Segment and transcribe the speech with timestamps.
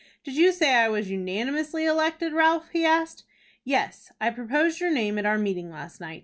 [0.23, 3.23] "Did you say I was unanimously elected, Ralph?" he asked.
[3.63, 6.19] "Yes; I proposed your name at our meeting last night.